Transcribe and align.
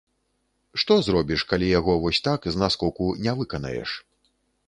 Што 0.83 0.95
зробіш, 1.07 1.43
калі 1.51 1.67
яго 1.79 1.95
вось 2.07 2.21
так, 2.29 2.49
з 2.55 2.61
наскоку, 2.63 3.11
не 3.27 3.33
выканаеш. 3.43 3.89